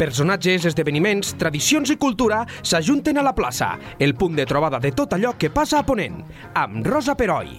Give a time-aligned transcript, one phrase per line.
[0.00, 5.12] Personatges, esdeveniments, tradicions i cultura s'ajunten a la plaça, el punt de trobada de tot
[5.12, 6.22] allò que passa a Ponent,
[6.56, 7.50] amb Rosa Peroi.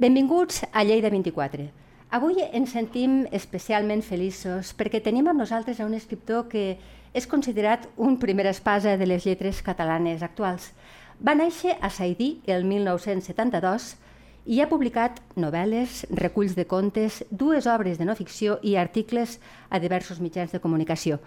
[0.00, 1.66] Benvinguts a Lleida 24.
[2.16, 6.78] Avui ens sentim especialment feliços perquè tenim amb nosaltres a un escriptor que
[7.12, 10.70] és considerat un primer espasa de les lletres catalanes actuals.
[11.20, 13.98] Va néixer a Saidí el 1972
[14.44, 19.38] i ha publicat novel·les, reculls de contes, dues obres de no ficció i articles
[19.70, 21.18] a diversos mitjans de comunicació.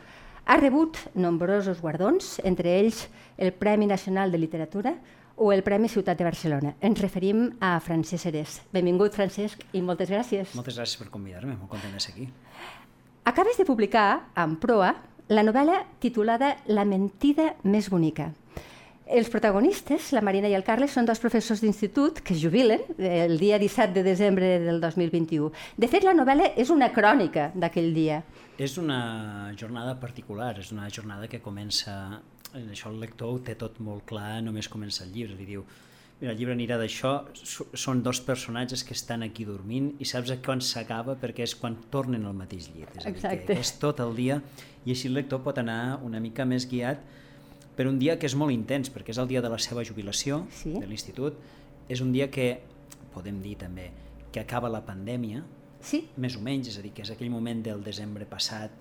[0.45, 4.93] Ha rebut nombrosos guardons, entre ells el Premi Nacional de Literatura
[5.35, 6.75] o el Premi Ciutat de Barcelona.
[6.79, 8.61] Ens referim a Francesc Serés.
[8.73, 10.55] Benvingut, Francesc, i moltes gràcies.
[10.55, 12.29] Moltes gràcies per convidar-me, molt content de ser aquí.
[13.27, 14.93] Acabes de publicar, amb proa,
[15.27, 18.31] la novel·la titulada La mentida més bonica.
[19.07, 23.37] Els protagonistes, la Marina i el Carles, són dos professors d'institut que es jubilen el
[23.39, 25.51] dia 17 de desembre del 2021.
[25.79, 28.21] De fet, la novel·la és una crònica d'aquell dia.
[28.59, 32.19] És una jornada particular, és una jornada que comença...
[32.57, 35.65] Això el lector ho té tot molt clar, només comença el llibre, li diu
[36.17, 37.11] mira, el llibre anirà d'això,
[37.77, 42.25] són dos personatges que estan aquí dormint i saps quan s'acaba perquè és quan tornen
[42.25, 42.89] al mateix llit.
[42.97, 44.41] És a dir, que és tot el dia
[44.85, 47.03] i així el lector pot anar una mica més guiat
[47.77, 50.41] per un dia que és molt intens, perquè és el dia de la seva jubilació
[50.49, 50.73] sí.
[50.73, 51.37] de l'institut.
[51.87, 52.57] És un dia que,
[53.13, 53.91] podem dir també,
[54.33, 55.43] que acaba la pandèmia,
[55.79, 56.03] sí.
[56.17, 58.73] més o menys, és a dir, que és aquell moment del desembre passat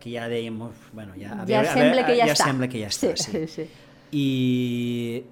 [0.00, 0.56] que ja dèiem,
[0.92, 2.46] bueno, ja, ja, veure, sembla, veure, que ja, ja està.
[2.50, 3.10] sembla que ja està.
[3.16, 3.46] Sí, sí.
[3.48, 3.66] sí.
[4.14, 4.26] I,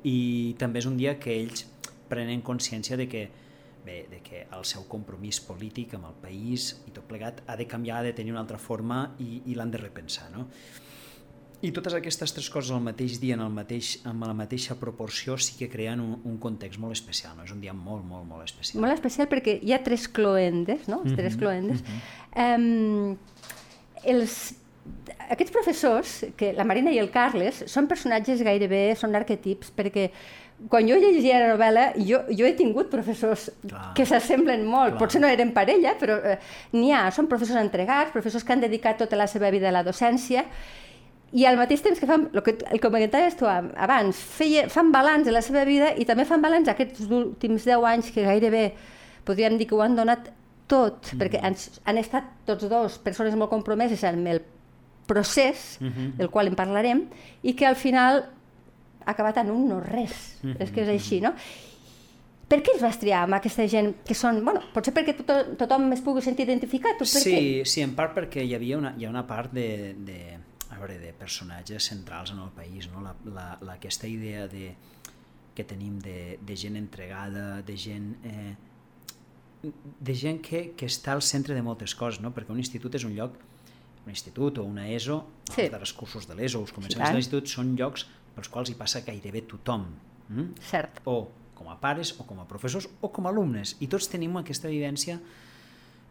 [0.09, 0.19] I
[0.59, 1.67] també és un dia que ells
[2.11, 3.27] prenen consciència de que
[3.85, 7.67] bé, de que el seu compromís polític amb el país i tot plegat ha de
[7.71, 10.31] canviar, ha de tenir una altra forma i, i l'han de repensar.
[10.35, 10.49] No?
[11.63, 15.37] I totes aquestes tres coses al mateix dia, en el mateix, amb la mateixa proporció,
[15.39, 17.37] sí que creen un, un context molt especial.
[17.39, 17.47] No?
[17.47, 18.83] És un dia molt, molt, molt especial.
[18.83, 21.05] Molt especial perquè hi ha tres cloendes, no?
[21.07, 21.85] Els tres cloendes.
[21.87, 22.01] Mm
[22.35, 22.59] -hmm.
[22.59, 23.17] um,
[24.03, 24.55] els,
[25.31, 30.11] aquests professors, que la Marina i el Carles, són personatges gairebé, són arquetips, perquè
[30.69, 35.01] quan jo llegia la novel·la, jo, jo he tingut professors clar, que s'assemblen molt, clar.
[35.01, 36.39] potser no eren parella, però eh,
[36.73, 39.85] n'hi ha, són professors entregats, professors que han dedicat tota la seva vida a la
[39.87, 40.45] docència,
[41.33, 44.93] i al mateix temps que fan, el que, el que comentaves tu abans, feia, fan
[44.93, 48.73] balanç de la seva vida i també fan balanç aquests últims 10 anys que gairebé
[49.25, 50.29] podríem dir que ho han donat
[50.69, 51.21] tot, mm.
[51.21, 51.57] perquè han,
[51.89, 54.43] han estat tots dos persones molt compromeses amb el
[55.07, 56.13] procés, mm -hmm.
[56.17, 57.03] del qual en parlarem,
[57.43, 58.25] i que al final
[59.05, 60.39] ha acabat en un no res.
[60.43, 60.63] Mm -hmm.
[60.63, 61.35] És que és així, no?
[62.49, 64.45] Per què els vas triar amb aquesta gent que són...
[64.45, 67.01] Bueno, potser perquè tothom, tothom es pugui sentir identificat?
[67.01, 67.65] O sí, què?
[67.65, 70.39] sí, en part perquè hi havia una, hi ha una part de, de,
[70.83, 73.03] a veure, de personatges centrals en el país, no?
[73.05, 74.75] la, la, la, aquesta idea de,
[75.55, 78.15] que tenim de, de gent entregada, de gent...
[78.25, 78.55] Eh,
[79.63, 82.33] de gent que, que està al centre de moltes coses, no?
[82.35, 83.37] perquè un institut és un lloc,
[84.03, 85.61] un institut o una ESO, sí.
[85.63, 88.75] els darrers cursos de l'ESO, els començaments sí, de l'institut, són llocs pels quals hi
[88.81, 89.87] passa gairebé tothom.
[90.33, 90.49] Mm?
[90.67, 90.99] Cert.
[91.07, 93.77] O com a pares, o com a professors, o com a alumnes.
[93.79, 95.21] I tots tenim aquesta vivència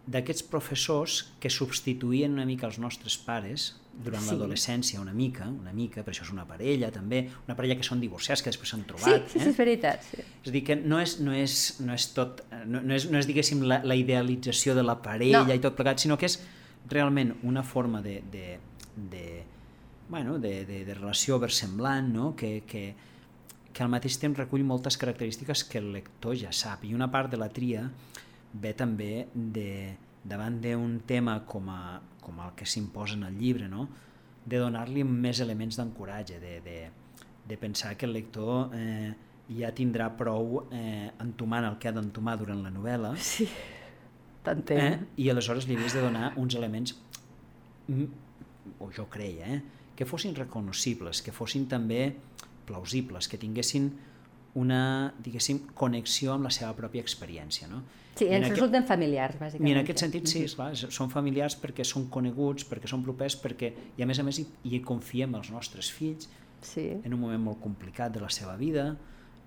[0.09, 4.31] d'aquests professors que substituïen una mica els nostres pares durant sí.
[4.31, 7.99] l'adolescència, una mica, una mica, per això és una parella també, una parella que són
[8.01, 9.27] divorciats, que després s'han trobat.
[9.27, 9.51] Sí, sí, eh?
[9.51, 10.07] és veritat.
[10.07, 10.23] Sí.
[10.23, 13.19] És a dir, que no és, no és, no és tot, no, no és, no
[13.19, 15.53] és diguéssim, la, la idealització de la parella no.
[15.53, 16.39] i tot plegat, sinó que és
[16.89, 18.57] realment una forma de, de,
[19.11, 19.43] de,
[20.09, 22.31] bueno, de, de, de relació versemblant, no?
[22.35, 22.95] que, que,
[23.71, 26.87] que al mateix temps recull moltes característiques que el lector ja sap.
[26.87, 27.85] I una part de la tria
[28.53, 33.67] ve també de, davant d'un tema com, a, com el que s'imposa en el llibre,
[33.71, 33.87] no?
[34.45, 36.77] de donar-li més elements d'encoratge, de, de,
[37.47, 39.11] de pensar que el lector eh,
[39.51, 43.13] ja tindrà prou eh, entomant el que ha d'entomar durant la novel·la.
[43.21, 43.47] Sí,
[44.45, 44.81] t'entenc.
[44.81, 45.23] Eh?
[45.25, 46.95] I aleshores li havies de donar uns elements,
[48.81, 49.61] o jo creia, eh,
[49.95, 52.15] que fossin reconocibles, que fossin també
[52.65, 53.91] plausibles, que tinguessin
[54.59, 57.69] una, diguéssim, connexió amb la seva pròpia experiència.
[57.71, 57.83] No?
[58.15, 58.57] Sí, ens aquest...
[58.57, 59.69] resulten familiars, bàsicament.
[59.69, 63.71] I en aquest sentit, sí, esclar, són familiars perquè són coneguts, perquè són propers, perquè,
[63.97, 66.27] i a més a més hi, hi confiem els nostres fills
[66.61, 66.89] sí.
[66.99, 68.89] en un moment molt complicat de la seva vida,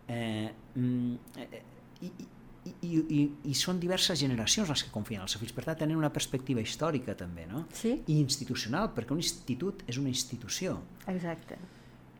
[0.08, 1.62] eh, eh,
[2.00, 2.28] i, i,
[2.72, 3.20] i, i,
[3.52, 6.12] i són diverses generacions les que confien en els seus fills, per tant tenen una
[6.12, 7.66] perspectiva històrica també, no?
[7.76, 7.98] Sí.
[8.08, 10.78] I institucional, perquè un institut és una institució.
[11.12, 11.60] Exacte.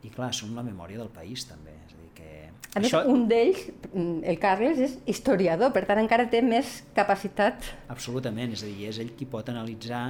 [0.05, 1.73] I clar, són la memòria del país també,
[2.75, 3.05] a més, Això...
[3.07, 3.61] un d'ells,
[3.95, 7.69] el Carles, és historiador, per tant encara té més capacitat.
[7.93, 10.09] Absolutament, és a dir, és ell qui pot analitzar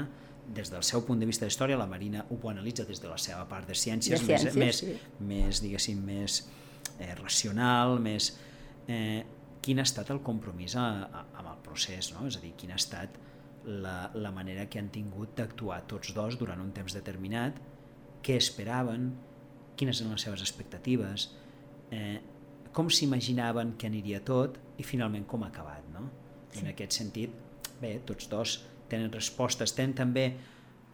[0.56, 3.45] des del seu punt de vista d'història, la Marina ho analitza des de la seva
[3.50, 4.92] part de ciències, de ciències més, sí.
[4.94, 6.42] més, més, diguéssim, més
[7.00, 8.33] eh, racional, més...
[8.88, 9.24] Eh,
[9.66, 12.27] quin ha estat el compromís a, a, amb el procés, no?
[12.30, 13.16] és a dir, quin ha estat
[13.66, 17.57] la, la manera que han tingut d'actuar tots dos durant un temps determinat,
[18.25, 19.10] què esperaven,
[19.77, 21.31] quines eren les seves expectatives,
[21.92, 22.20] eh,
[22.76, 25.84] com s'imaginaven que aniria tot i finalment com ha acabat.
[25.94, 26.10] No?
[26.52, 26.64] Sí.
[26.64, 27.32] En aquest sentit,
[27.82, 28.58] bé, tots dos
[28.90, 30.26] tenen respostes, tenen també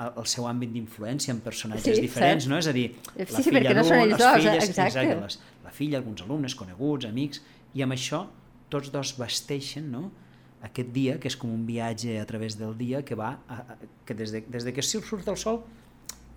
[0.01, 2.51] el, el seu àmbit d'influència en personatges Sí, diferents, cert.
[2.53, 2.57] no?
[2.61, 4.39] És a dir, Sí, la sí, filla perquè no són ells les dos, eh?
[4.41, 5.17] filles, Exacte.
[5.21, 7.41] les, la filla, alguns alumnes, coneguts, amics,
[7.73, 8.25] i amb això
[8.71, 10.09] tots dos vesteixen no?
[10.63, 13.77] aquest dia, que és com un viatge a través del dia que va, a, a,
[14.05, 15.63] que des de, des de que surt el sol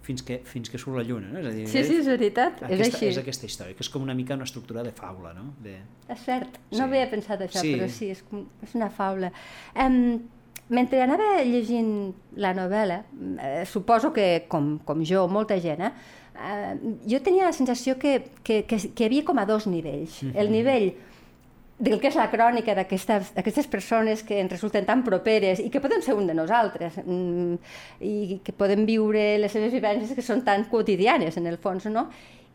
[0.04, 1.40] fins que, fins que surt la lluna, no?
[1.40, 3.06] És a dir, Sí, sí, és veritat, és aquesta, així.
[3.08, 5.50] és aquesta història, que és com una mica una estructura de faula, no?
[5.64, 5.78] De...
[6.12, 6.82] És cert, no Sí.
[6.84, 7.74] havia pensat això, Sí.
[7.74, 9.32] però sí, és, com, és una faula.
[9.74, 10.20] Um,
[10.68, 13.02] mentre anava llegint la novel·la,
[13.40, 15.92] eh, suposo que, com, com jo, molta gent, eh,
[16.36, 16.76] eh,
[17.08, 20.22] jo tenia la sensació que, que, que, que hi havia com a dos nivells.
[20.34, 20.92] El nivell
[21.78, 26.04] del que és la crònica d'aquestes persones que ens resulten tan properes i que poden
[26.06, 27.56] ser un de nosaltres mm,
[28.06, 32.06] i que poden viure les seves vivències que són tan quotidianes en el fons, no?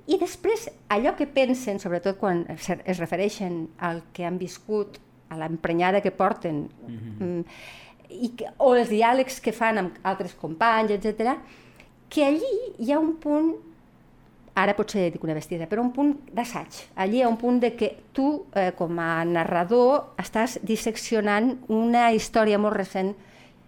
[0.10, 4.98] I després allò que pensen, sobretot quan es, refereixen al que han viscut,
[5.30, 7.42] a l'emprenyada que porten, mm,
[8.10, 11.36] i que, o els diàlegs que fan amb altres companys, etc,
[12.10, 13.52] que allí hi ha un punt
[14.60, 16.82] ara potser dic una bestiesa, però un punt d'assaig.
[17.00, 22.10] Allí hi ha un punt de que tu, eh, com a narrador, estàs disseccionant una
[22.16, 23.16] història molt recent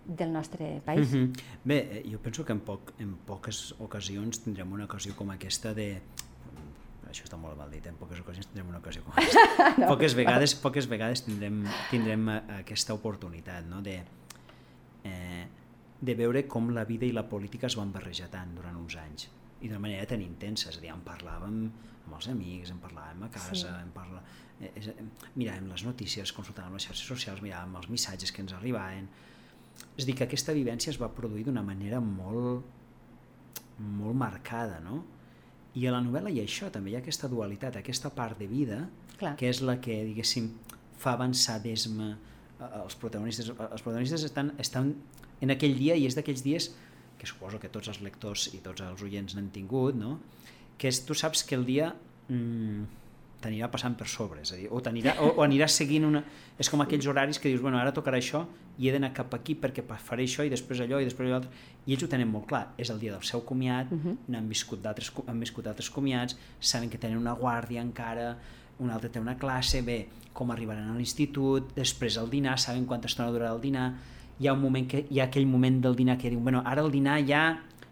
[0.05, 1.11] del nostre país.
[1.11, 1.43] Mm -hmm.
[1.63, 5.73] Bé, eh, jo penso que en, poc, en poques ocasions tindrem una ocasió com aquesta
[5.73, 6.01] de
[7.09, 7.89] això està molt mal dit, eh?
[7.89, 9.73] en poques ocasions tindrem una ocasió com aquesta.
[9.81, 13.81] no, poques, vegades, poques vegades tindrem, tindrem eh, aquesta oportunitat no?
[13.81, 14.01] de,
[15.03, 15.47] eh,
[15.99, 19.29] de veure com la vida i la política es van barrejar tant durant uns anys
[19.61, 21.57] i d'una manera tan intensa, és a dir, en parlàvem
[22.05, 23.67] amb els amics, en parlàvem a casa, Sí.
[23.67, 24.21] en parla...
[24.59, 24.89] eh, és,
[25.35, 29.07] miràvem les notícies, consultàvem les xarxes socials, miràvem els missatges que ens arribaven.
[29.97, 32.65] És a dir, que aquesta vivència es va produir d'una manera molt,
[33.79, 35.03] molt marcada, no?
[35.73, 38.47] I a la novel·la hi ha això, també hi ha aquesta dualitat, aquesta part de
[38.47, 38.81] vida,
[39.17, 39.35] Clar.
[39.39, 40.49] que és la que, diguéssim,
[40.99, 42.11] fa avançar d'esma
[42.59, 43.49] eh, els protagonistes.
[43.55, 44.95] Els protagonistes estan, estan
[45.41, 46.71] en aquell dia i és d'aquells dies
[47.21, 50.15] que suposo que tots els lectors i tots els oients n'han tingut, no?
[50.81, 53.01] que és, tu saps que el dia mm,
[53.41, 56.23] t'anirà passant per sobre, és a dir, o, t'anirà, o, o aniràs seguint una...
[56.61, 58.43] És com aquells horaris que dius, bueno, ara tocarà això
[58.81, 61.51] i he d'anar cap aquí perquè faré això i després allò i després allò altre.
[61.85, 64.15] I ells ho tenen molt clar, és el dia del seu comiat, uh -huh.
[64.27, 68.37] n'han viscut d'altres han viscut altres comiats, saben que tenen una guàrdia encara,
[68.79, 73.07] un altre té una classe, bé, com arribaran a l'institut, després el dinar, saben quanta
[73.07, 73.93] estona durarà el dinar,
[74.41, 76.81] hi ha un moment que hi ha aquell moment del dinar que diu, bueno, ara
[76.81, 77.43] el dinar ja,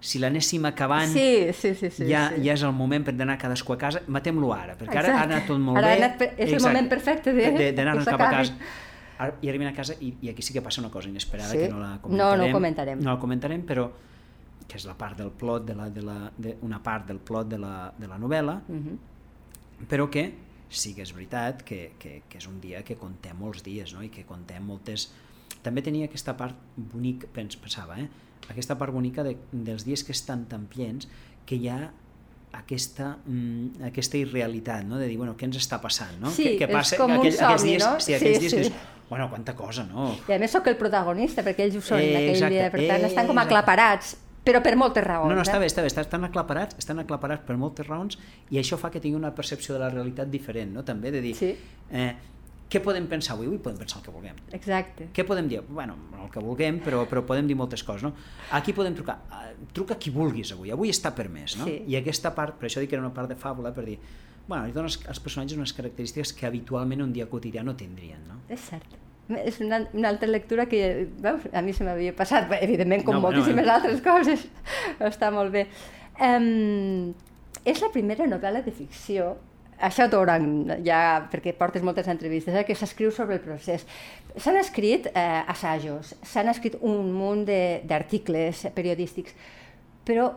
[0.01, 1.90] si l'anéssim acabant, Sí, sí, sí.
[1.92, 2.42] sí, ja, sí.
[2.46, 5.34] ja és el moment per d'anar cadascú a casa, matem-lo ara, perquè ara ha Exacte.
[5.36, 6.10] anat tot molt Ara bé.
[6.18, 8.56] per- és el moment perfecte de- de- d'anar que cap a casa.
[9.19, 11.57] Ara, I arriben a casa i, i aquí sí que passa una cosa inesperada Sí.
[11.57, 12.40] que no la No, comentarem.
[12.40, 13.00] no ho comentarem.
[13.04, 13.90] No la comentarem, però
[14.66, 17.50] que és la part del plot de la, de la, de, una part del plot
[17.50, 18.98] de la, de la novel·la, Mhm.
[19.90, 20.34] però que
[20.69, 24.01] sí que és veritat que, que, que és un dia que contem molts dies no?
[24.04, 25.12] i que contem moltes...
[25.63, 28.07] També tenia aquesta part bonica, pens, pensava, eh?
[28.50, 31.07] aquesta part bonica de, dels dies que estan tan plens
[31.45, 31.91] que hi ha
[32.53, 34.97] aquesta, mm, aquesta irrealitat, no?
[34.97, 36.15] de dir, bueno, què ens està passant?
[36.21, 36.31] No?
[36.33, 38.00] Sí, que, que és com un aquells somni, dies, no?
[38.01, 38.69] Sí, aquells Sí, dies que sí.
[38.71, 40.15] dius, bueno, quanta cosa, no?
[40.29, 42.81] I a més sóc el protagonista, perquè ells ho són Eh, aquell exacte, dia, per
[42.88, 43.53] tant eh, estan com exacte.
[43.53, 45.29] aclaparats, però per moltes raons.
[45.29, 45.62] No, no, està eh?
[45.62, 48.17] bé, està bé, estan aclaparats, estan aclaparats per moltes raons
[48.50, 50.84] i això fa que tingui una percepció de la realitat diferent, no?
[50.88, 51.53] També de dir, Sí.
[51.91, 52.15] eh,
[52.69, 53.47] què podem pensar avui?
[53.49, 54.38] Avui podem pensar el que vulguem.
[54.53, 55.07] Exacte.
[55.15, 55.61] Què podem dir?
[55.67, 58.13] Bueno, el que vulguem, però, però podem dir moltes coses, no?
[58.53, 61.65] Aquí podem trucar, eh, truca qui vulguis avui, avui està permès, no?
[61.65, 61.79] Sí.
[61.89, 63.97] I aquesta part, per això dic que era una part de fàbula, per dir,
[64.47, 68.41] bueno, li dones als personatges unes característiques que habitualment un dia quotidià no tindrien, no?
[68.49, 68.97] És cert.
[69.45, 73.21] És una, una altra lectura que, veus, a mi se m'havia passat, evidentment, com No,
[73.21, 73.73] no, moltíssimes eh.
[73.75, 74.47] altres coses.
[75.11, 75.67] Està molt bé.
[76.19, 77.13] Um,
[77.65, 79.35] és la primera novel·la de ficció,
[79.79, 81.00] això t'hauran ja,
[81.31, 83.86] perquè portes moltes entrevistes, eh, que s'escriu sobre el procés.
[84.36, 89.36] S'han escrit eh, assajos, s'han escrit un munt d'articles periodístics,
[90.05, 90.29] però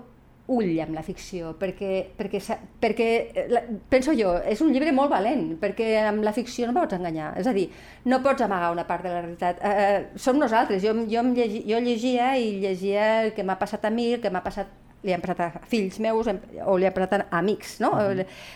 [0.53, 2.41] ull amb la ficció, perquè, perquè,
[2.83, 6.75] perquè eh, la, penso jo, és un llibre molt valent, perquè amb la ficció no
[6.77, 7.69] pots enganyar, és a dir,
[8.11, 9.63] no pots amagar una part de la realitat.
[9.63, 13.87] Eh, eh, som nosaltres, jo, jo, llegi, jo llegia i llegia el que m'ha passat
[13.87, 16.95] a mi, el que m'ha passat li han passat a fills meus o li han
[16.95, 17.91] passat a amics, no?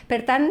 [0.07, 0.47] Per tant,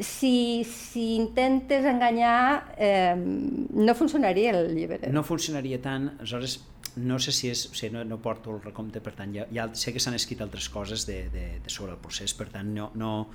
[0.00, 5.10] si, si intentes enganyar, eh, no funcionaria el llibre.
[5.12, 6.60] no funcionaria tant, aleshores
[6.96, 9.66] no sé si és, o sigui, no, no porto el recompte, per tant, ja, ja
[9.76, 12.86] sé que s'han escrit altres coses de, de, de sobre el procés, per tant, no,
[12.96, 13.26] no,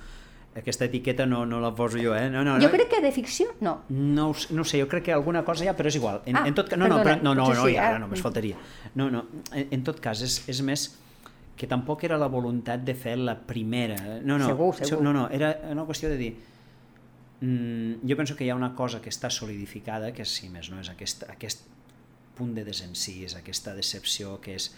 [0.58, 2.26] aquesta etiqueta no, no la poso jo, eh?
[2.28, 2.72] No, no, Jo no.
[2.74, 3.76] crec que de ficció, no.
[3.88, 6.18] No, no ho sé, jo crec que alguna cosa hi ha, però és igual.
[6.26, 7.86] En, Ah, en tot cas, no, no, perdona, però, no, no, no, sí, ja, eh?
[7.94, 8.58] ara només faltaria.
[8.98, 9.22] No, no,
[9.54, 10.88] en, en tot cas, és, és més
[11.62, 13.94] que tampoc era la voluntat de fer la primera.
[14.26, 14.98] No, no, Segur, segur.
[15.06, 16.32] No, no, era una qüestió de dir...
[17.42, 20.80] Mm, jo penso que hi ha una cosa que està solidificada, que si més no
[20.82, 21.62] és aquest, aquest
[22.38, 24.72] punt de desencís, aquesta decepció, que és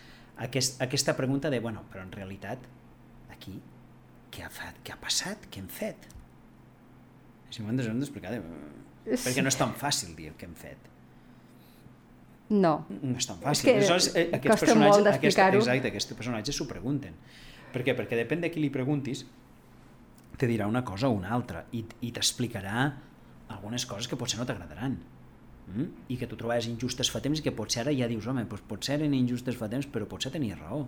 [0.44, 2.68] aquest, aquesta pregunta de, bueno, però en realitat,
[3.32, 3.56] aquí,
[4.34, 5.48] què ha, fet, què ha passat?
[5.48, 6.08] Què hem fet?
[7.48, 8.42] Si m'ho hem d'explicar, de...
[9.14, 10.92] perquè no és tan fàcil dir el que hem fet.
[12.50, 12.74] No.
[13.00, 13.70] No és tan fàcil.
[13.70, 15.62] que Aleshores, eh, aquests costa personatges, molt d'explicar-ho.
[15.62, 17.16] Exacte, aquests personatges s'ho pregunten.
[17.72, 17.96] Per què?
[17.96, 19.24] Perquè depèn de qui li preguntis,
[20.36, 22.84] te dirà una cosa o una altra i, i t'explicarà
[23.54, 24.96] algunes coses que potser no t'agradaran
[25.68, 25.86] mm?
[26.10, 28.64] i que tu trobaves injustes fa temps i que potser ara ja dius, home, doncs
[28.68, 30.84] potser eren injustes fa temps però potser tenies raó.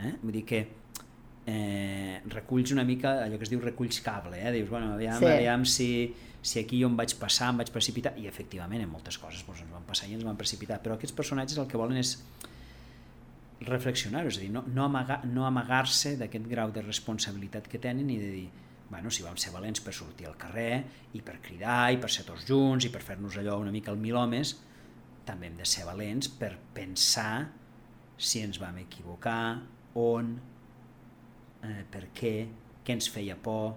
[0.00, 0.14] Eh?
[0.22, 0.62] Vull dir que
[1.46, 4.52] eh, reculls una mica allò que es diu reculls cable, eh?
[4.52, 5.26] dius, bueno, aviam, Sí.
[5.26, 9.18] aviam si, si aquí jo em vaig passar, em vaig precipitar, i efectivament en moltes
[9.18, 11.96] coses doncs, ens van passar i ens van precipitar, però aquests personatges el que volen
[11.96, 12.18] és
[13.60, 18.08] reflexionar, és a dir, no, no, amagar, no amagar-se d'aquest grau de responsabilitat que tenen
[18.08, 18.48] i de dir,
[18.90, 20.82] bueno, si vam ser valents per sortir al carrer
[21.14, 24.00] i per cridar i per ser tots junts i per fer-nos allò una mica el
[24.00, 24.56] mil homes,
[25.28, 27.50] també hem de ser valents per pensar
[28.16, 29.60] si ens vam equivocar,
[29.94, 30.32] on,
[31.66, 32.34] eh, per què,
[32.84, 33.74] què ens feia por,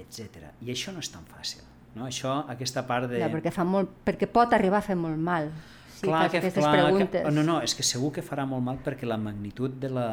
[0.00, 0.52] etc.
[0.62, 1.64] I això no és tan fàcil.
[1.96, 2.04] No?
[2.08, 3.20] Això, aquesta part de...
[3.22, 5.48] Ja, perquè, fa molt, perquè pot arribar a fer molt mal.
[5.96, 7.22] Si clar fas que, aquestes clar preguntes.
[7.24, 10.08] Que, no, no, és que segur que farà molt mal perquè la magnitud de la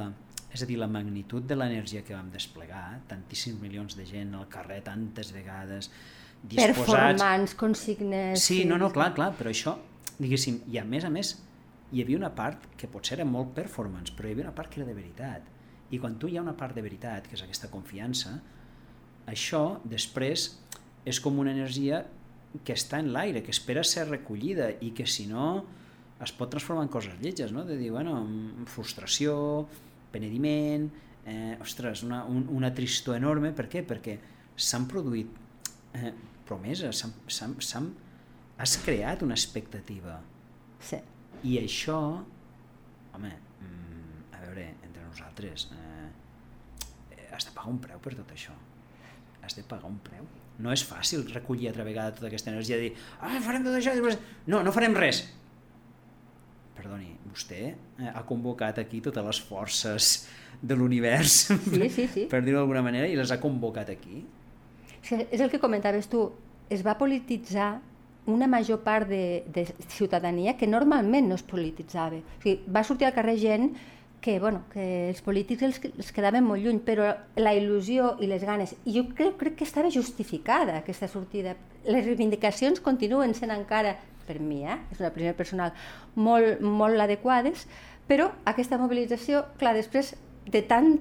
[0.54, 4.46] és a dir, la magnitud de l'energia que vam desplegar, tantíssims milions de gent al
[4.54, 5.90] carrer tantes vegades,
[6.44, 6.78] disposats...
[6.78, 8.44] Performants, consignes...
[8.44, 9.74] Sí, no, no, clar, clar, però això,
[10.20, 11.34] diguéssim, i a més a més,
[11.90, 14.82] hi havia una part que potser era molt performance, però hi havia una part que
[14.82, 15.50] era de veritat.
[15.94, 18.40] I quan tu hi ha una part de veritat, que és aquesta confiança,
[19.30, 20.48] això després
[21.06, 22.04] és com una energia
[22.66, 25.64] que està en l'aire, que espera ser recollida i que si no
[26.24, 27.64] es pot transformar en coses lletges, no?
[27.68, 28.14] de dir, bueno,
[28.70, 29.66] frustració,
[30.14, 30.86] penediment,
[31.26, 33.82] eh, ostres, una, un, una tristor enorme, per què?
[33.88, 34.18] Perquè
[34.56, 35.34] s'han produït
[35.98, 36.14] eh,
[36.48, 37.92] promeses, s'han- s'han- s'han-
[38.62, 40.20] has creat una expectativa
[40.84, 40.98] Sí.
[41.44, 41.98] i això,
[43.16, 48.54] home, mm, a veure, entre nosaltres, eh, has de pagar un preu per tot això.
[49.44, 50.26] Has de pagar un preu.
[50.64, 52.92] No és fàcil recollir altra vegada tota aquesta energia i dir,
[53.22, 53.96] ah, farem tot això.
[54.48, 55.24] No, no farem res.
[56.78, 60.12] Perdoni, vostè eh, ha convocat aquí totes les forces
[60.62, 62.26] de l'univers, Sí, sí, sí.
[62.32, 64.24] per dir-ho d'alguna manera, i les ha convocat aquí.
[65.04, 66.28] Que és el que comentaves tu,
[66.72, 67.76] es va polititzar
[68.32, 72.22] una major part de, de ciutadania que normalment no es polititzava.
[72.24, 73.74] O sigui, va sortir al carrer gent
[74.24, 78.46] que, bueno, que els polítics els, els quedaven molt lluny, però la il·lusió i les
[78.48, 81.58] ganes, i jo crec, crec que estava justificada aquesta sortida.
[81.84, 84.80] Les reivindicacions continuen sent encara, per mi, eh?
[84.96, 85.76] és una opinió personal,
[86.16, 87.68] molt, molt adequades,
[88.08, 90.16] però aquesta mobilització, clar, després
[90.48, 90.94] de tant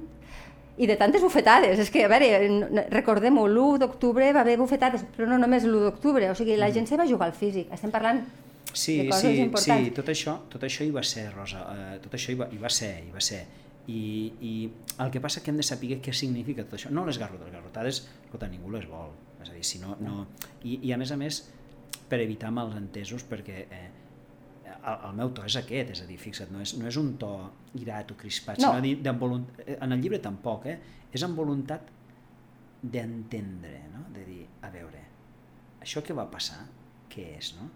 [0.83, 5.31] i de tantes bufetades, és que, a veure, recordem-ho, l'1 d'octubre va haver bufetades, però
[5.31, 8.25] no només l'1 d'octubre, o sigui, la gent se va jugar al físic, estem parlant
[8.73, 9.85] Sí, de coses sí, importants.
[9.87, 12.61] sí, tot això, tot això hi va ser, Rosa, eh, tot això hi va, hi
[12.63, 13.43] va ser, hi va ser.
[13.93, 14.03] I,
[14.41, 14.53] I
[15.03, 16.91] el que passa que hem de saber què significa tot això.
[16.95, 19.11] No les garrotades, les garrotades, escolta, ningú les vol.
[19.43, 20.27] És a dir, si no, no...
[20.63, 21.43] I, I a més a més,
[22.09, 23.89] per evitar malentesos, perquè eh,
[24.77, 27.17] el, el meu to és aquest, és a dir, fixa't, no és, no és un
[27.19, 27.33] to
[27.81, 28.73] irat o crispat, No.
[28.79, 29.49] sinó volunt...
[29.67, 30.79] eh, en el llibre tampoc, eh?
[31.13, 31.91] és amb voluntat
[32.83, 34.07] d'entendre, no?
[34.15, 35.03] de dir, a veure,
[35.83, 36.65] això que va passar,
[37.13, 37.69] què és, no?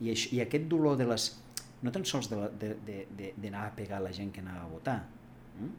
[0.00, 1.30] I, això, i aquest dolor de les...
[1.82, 4.98] no tan sols d'anar a pegar la gent que anava a votar,
[5.60, 5.70] mm?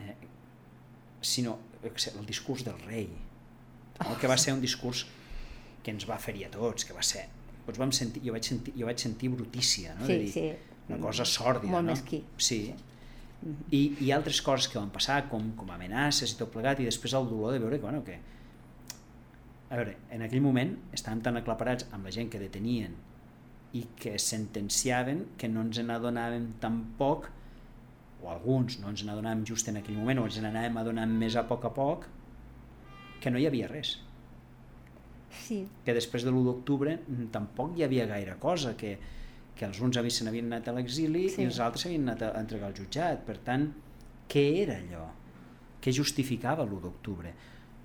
[0.00, 0.16] eh,
[1.20, 3.08] sinó el discurs del rei,
[4.00, 4.16] no?
[4.20, 5.04] que va ser un discurs
[5.84, 7.26] que ens va ferir a tots, que va ser...
[7.64, 10.04] Doncs vam sentir, jo, vaig sentir, jo vaig sentir brutícia, no?
[10.04, 10.74] Sí, de dir, sí.
[10.88, 11.94] una cosa sòrdida, Molt no?
[11.94, 12.20] mesquí.
[12.36, 12.58] Sí.
[13.72, 17.16] I, I altres coses que van passar, com, com amenaces i tot plegat, i després
[17.16, 18.18] el dolor de veure que, bueno, que...
[19.74, 22.92] A veure, en aquell moment estàvem tan aclaparats amb la gent que detenien
[23.74, 27.26] i que sentenciaven que no ens n'adonàvem tampoc,
[28.22, 31.42] o alguns no ens n'adonàvem just en aquell moment, o ens n'anàvem adonant més a
[31.48, 32.06] poc a poc,
[33.18, 33.96] que no hi havia res
[35.42, 38.92] Sí, que després de l'1 d'octubre mm, tampoc hi havia gaire cosa, que,
[39.58, 41.42] que els uns se n'havien anat a l'exili Sí.
[41.42, 43.24] i els altres s'havien anat a entregar al jutjat.
[43.26, 43.66] Per tant,
[44.30, 45.08] què era allò?
[45.82, 47.34] Què justificava l'1 d'octubre?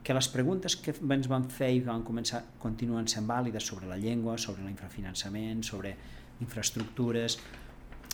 [0.09, 3.85] Que les preguntes que ens van fer i que van començar continuen sent vàlides sobre
[3.85, 5.91] la llengua, sobre l'infrafinançament, sobre
[6.41, 7.35] infraestructures,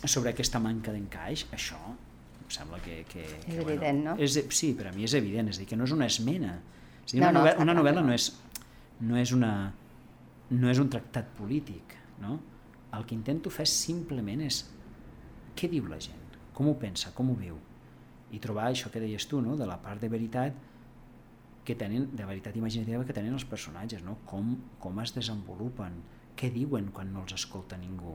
[0.04, 2.98] sobre aquesta manca d'encaix, això em sembla que...
[3.08, 4.18] que És que, evident, no?
[4.20, 6.58] És, sí, per a mi és evident, és dir, que no és una esmena.
[7.06, 8.12] És dir, No, una, no, novel·la, una que novel·la no.
[8.12, 8.28] no és,
[9.08, 9.54] no és una
[10.50, 12.38] no és un tractat polític, no?
[12.94, 14.62] El que intento fer simplement és
[15.58, 17.58] què diu la gent, com ho pensa, com ho viu,
[18.36, 19.56] i trobar això que deies tu, no?
[19.56, 20.75] de la part de veritat
[21.66, 24.20] que tenen, de veritat imaginativa que tenen els personatges, no?
[24.30, 25.98] com, com es desenvolupen,
[26.38, 28.14] què diuen quan no els escolta ningú,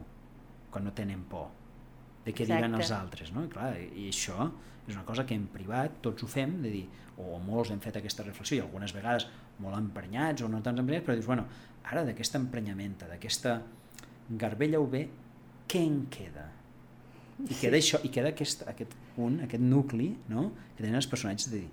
[0.71, 1.49] quan no tenen por,
[2.25, 2.85] de què diran Exacte.
[2.85, 3.33] els altres.
[3.35, 3.45] No?
[3.45, 4.47] I, clar, I això
[4.87, 6.85] és una cosa que en privat tots ho fem, de dir,
[7.21, 9.27] o molts hem fet aquesta reflexió, i algunes vegades
[9.61, 11.45] molt emprenyats o no tan emprenyats, però dius, bueno,
[11.91, 13.59] ara d'aquesta emprenyamenta, d'aquesta
[14.41, 15.05] garbella o bé,
[15.71, 16.47] què en queda?
[17.41, 20.51] I queda això, i queda aquest, aquest punt, aquest nucli, no?
[20.77, 21.71] que tenen els personatges de dir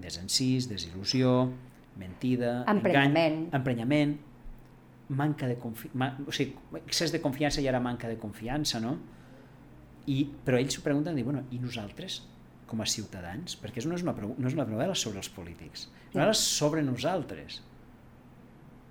[0.00, 1.50] desencís, desil·lusió,
[2.00, 3.16] mentida, Emprenyament.
[3.16, 4.14] engany, emprenyament,
[5.12, 6.54] manca de confiança, o sigui,
[6.86, 8.96] excés de confiança i ara manca de confiança, no?
[10.08, 12.22] I, però ells s'ho pregunten, diuen, bueno, i nosaltres,
[12.66, 13.58] com a ciutadans?
[13.60, 16.82] Perquè no és una, no és una novel·la sobre els polítics, és una novel·la sobre
[16.86, 17.60] nosaltres,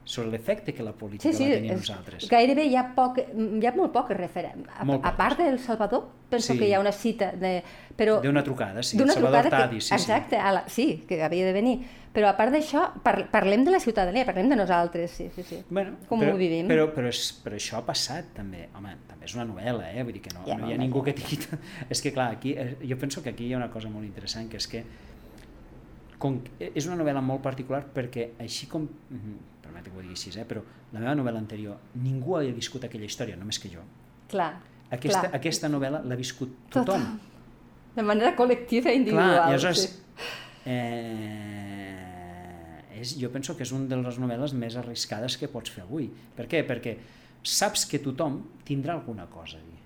[0.03, 2.27] sobre l'efecte que la política Sí, sí, va tenir a és, nosaltres.
[2.29, 4.65] gairebé hi ha, poc, hi ha molt poc referent.
[4.73, 6.59] A, a part del Salvador, penso Sí.
[6.59, 7.61] que hi ha una cita de...
[7.95, 11.21] Però, D'una trucada, sí, d'una Salvador trucada Tadi, que, sí, exacte, a la, sí, que
[11.23, 11.75] havia de venir.
[12.11, 15.61] Però a part d'això, par, parlem de la ciutadania, parlem de nosaltres, sí, sí, sí.
[15.69, 16.67] Bueno, Com però, ho vivim.
[16.67, 18.65] Però, però, és, però això ha passat també.
[18.75, 20.03] Home, també és una novel·la, eh?
[20.03, 21.11] Vull dir que no, Ja, no hi ha home, ningú ja.
[21.13, 21.39] que tingui...
[21.93, 24.49] És que clar, aquí, eh, jo penso que aquí hi ha una cosa molt interessant,
[24.49, 24.83] que és que
[26.21, 28.89] com, és una novel·la molt particular perquè així com...
[29.71, 30.43] Permet que ho digui així, eh?
[30.47, 30.59] però
[30.91, 33.85] la meva novel·la anterior, ningú havia viscut aquella història, només que jo.
[34.31, 34.51] Clar,
[34.91, 35.35] Aquesta, clar.
[35.37, 37.05] aquesta novel·la l'ha viscut tothom.
[37.95, 39.37] De manera col·lectiva i individual.
[39.37, 39.91] Clar, i aleshores, sí.
[40.67, 42.01] eh,
[42.99, 46.09] és, jo penso que és una de les novel·les més arriscades que pots fer avui.
[46.35, 46.65] Per què?
[46.67, 46.97] Perquè
[47.47, 49.79] saps que tothom tindrà alguna cosa a dir.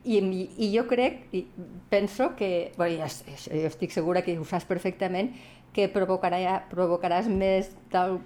[0.00, 1.46] I, I jo crec, i
[1.92, 3.08] penso que, bueno, ja,
[3.48, 5.32] jo estic segura que ho saps perfectament,
[5.72, 7.70] que provocarà, provocaràs més...
[7.92, 8.18] Del,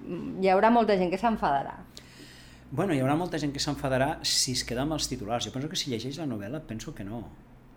[0.43, 1.75] hi haurà molta gent que s'enfadarà.
[2.75, 5.45] Bueno, hi haurà molta gent que s'enfadarà si es queda amb els titulars.
[5.47, 7.21] Jo penso que si llegeix la novel·la, penso que no.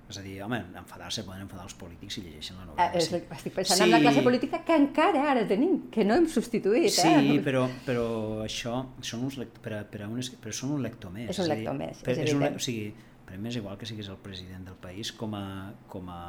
[0.07, 2.85] És a dir, home, enfadar-se, poden enfadar els polítics si llegeixen la Eh, novel·la.
[2.95, 3.19] és, sí.
[3.35, 6.87] estic pensant en la classe política que encara ara tenim, que no hem substituït.
[6.95, 7.41] Sí, eh?
[7.43, 8.05] però, però
[8.45, 9.59] això són uns lect...
[9.59, 11.27] per, a, per a un, es- però són un lector més.
[11.35, 12.87] És un a dir, lector més, per, és és un, o sigui,
[13.27, 15.43] per mi és igual que siguis el president del país com a,
[15.91, 16.21] com a,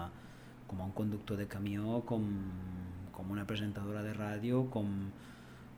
[0.66, 2.27] com a un conductor de camió, com,
[3.18, 4.88] com una presentadora de ràdio, com,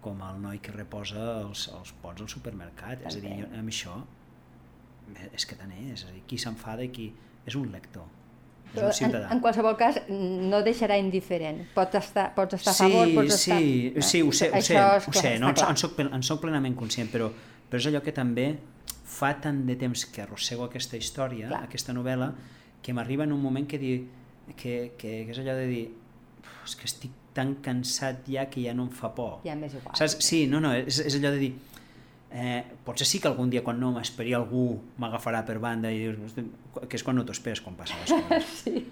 [0.04, 3.02] com el noi que reposa els, els pots al supermercat.
[3.08, 3.96] És a dir, jo, amb això
[5.16, 5.94] eh, és que tant és.
[5.98, 7.10] És a dir, qui s'enfada i qui...
[7.48, 8.04] És un lector,
[8.68, 9.28] és Però un en, ciutadà.
[9.32, 11.62] en qualsevol cas, no deixarà indiferent.
[11.74, 13.56] Pots estar, pots estar a favor, pots estar...
[13.56, 16.42] Sí, sí, ho sé, ho sé, és ho sé no, en, en, soc, en soc
[16.44, 17.30] plenament conscient, però,
[17.66, 18.44] però és allò que també
[19.10, 21.62] fa tant de temps que arrossego aquesta història, Clar.
[21.66, 22.28] aquesta novel·la,
[22.84, 23.94] que m'arriba en un moment que, di,
[24.52, 28.68] que, que, que és allò de dir "Uf, és que estic tan cansat ja que
[28.68, 29.40] ja no em fa por.
[29.48, 29.96] Ja m'és igual.
[29.96, 30.20] Saps?
[30.24, 31.52] Sí, no, no, és, és allò de dir
[32.30, 34.64] eh, potser sí que algun dia quan no m'esperi algú
[35.02, 36.36] m'agafarà per banda i dius,
[36.86, 38.52] que és quan no t'ho esperes quan passen les coses.
[38.64, 38.84] sí.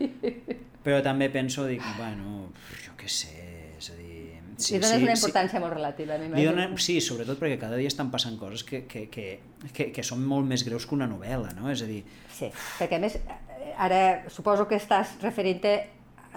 [0.82, 2.48] Però també penso, dic, bueno,
[2.84, 3.34] jo què sé,
[3.78, 4.16] és a dir...
[4.58, 8.08] Sí, Li dones una importància molt relativa, Li donen, sí, sobretot perquè cada dia estan
[8.11, 9.26] passant coses que, que, que,
[9.70, 11.68] que, que són molt més greus que una novel·la, no?
[11.70, 12.00] És a dir,
[12.34, 12.48] Sí,
[12.80, 14.00] perquè a més, eh, ara
[14.34, 15.76] suposo que estàs referint-te,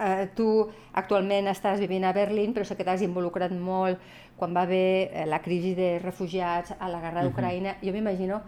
[0.02, 3.98] eh, tu actualment estàs vivint a Berlín, però sé que t'has involucrat molt
[4.36, 7.76] quan va haver eh, la crisi de refugiats a la guerra d'Ucraïna.
[7.82, 8.42] Jo m'imagino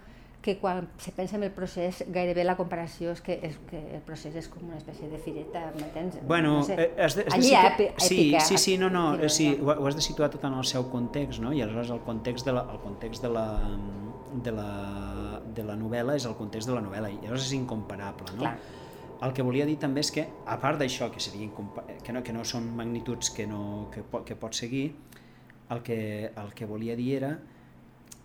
[0.45, 4.03] que quan se pensa en el procés, gairebé la comparació és que, és que el
[4.05, 6.19] procés és com una espècie de fireta, m'entens?
[6.29, 6.75] Bueno, no sé.
[6.77, 8.40] eh, has de, has de Allí ha situar- èpi- sí, èpica.
[8.45, 10.85] sí, sí, no, no, eh, sí, ho, ho has de situar tot en el seu
[10.93, 11.53] context, no?
[11.55, 13.47] I aleshores el context de la, el context de la,
[14.45, 18.29] de la, de la novel·la és el context de la novel·la i llavors és incomparable,
[18.37, 18.43] no?
[18.45, 18.59] Clar.
[19.22, 22.33] El que volia dir també és que, a part d'això, que, incompa- que, no, que
[22.33, 24.94] no són magnituds que, no, que, po, que pot seguir,
[25.70, 27.38] el que, el que volia dir era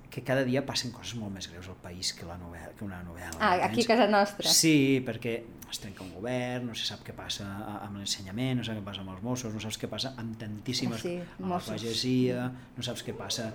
[0.10, 3.04] que cada dia passen coses molt més greus al país que, la novel·la, que una
[3.06, 3.38] novel·la.
[3.40, 4.50] Ah, aquí a casa nostra.
[4.50, 7.48] Sí, perquè es trenca un govern, no se sap què passa
[7.80, 11.04] amb l'ensenyament, no saps què passa amb els Mossos, no saps què passa amb tantíssimes...
[11.04, 13.50] Sí, amb la pagesia, no saps què passa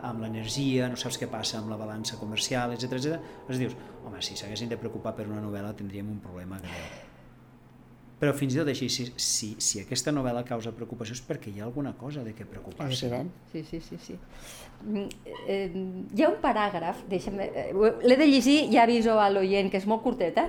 [0.00, 3.20] amb l'energia, no saps què passa amb la balança comercial, etc etc.
[3.44, 6.90] Llavors dius, home, si s'haguessin de preocupar per una novel·la tindríem un problema greu.
[8.20, 11.62] Però fins i tot així, si, si, si aquesta novel·la causa preocupació és perquè hi
[11.62, 13.08] ha alguna cosa de què preocupar-se.
[13.52, 13.96] Sí, sí, sí.
[14.04, 14.18] sí.
[14.84, 15.06] Mm,
[15.50, 15.70] Eh,
[16.14, 17.70] hi ha un paràgraf, deixa'm, eh,
[18.04, 20.48] l'he de llegir, ja aviso a l'oient, que és molt curteta,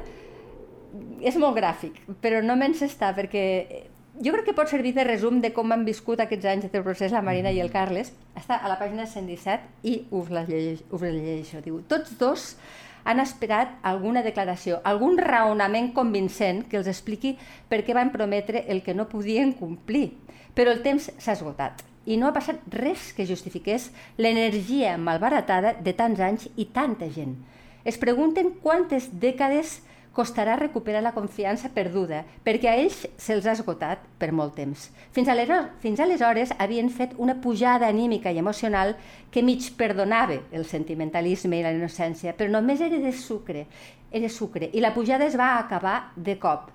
[1.22, 3.82] és molt gràfic, però no m'encesta perquè eh,
[4.22, 7.14] jo crec que pot servir de resum de com han viscut aquests anys del procés
[7.16, 8.12] la Marina i el Carles.
[8.38, 11.62] Està a la pàgina 117 i us la llegeix, us la llegeixo.
[11.64, 12.56] Diu, tots dos
[13.04, 17.38] han esperat alguna declaració, algun raonament convincent que els expliqui
[17.70, 20.12] per què van prometre el que no podien complir.
[20.54, 25.94] Però el temps s'ha esgotat i no ha passat res que justifiqués l'energia malbaratada de
[25.94, 27.38] tants anys i tanta gent.
[27.86, 29.80] Es pregunten quantes dècades
[30.12, 34.90] costarà recuperar la confiança perduda, perquè a ells se'ls ha esgotat per molt temps.
[35.16, 38.98] Fins, aleshores, fins aleshores havien fet una pujada anímica i emocional
[39.32, 43.66] que mig perdonava el sentimentalisme i la innocència, però només era de sucre,
[44.12, 46.68] era sucre, i la pujada es va acabar de cop.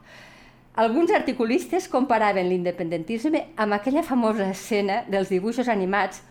[0.77, 6.23] Alguns articulistes comparaven l'independentisme amb aquella famosa escena dels dibuixos animats